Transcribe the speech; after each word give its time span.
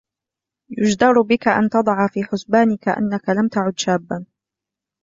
يجدر 0.69 1.21
بك 1.21 1.47
أن 1.47 1.69
تضع 1.69 2.07
في 2.07 2.23
حسبانك 2.23 2.87
أنك 2.87 3.29
لم 3.29 3.47
تعد 3.47 3.79
شابا. 3.79 4.25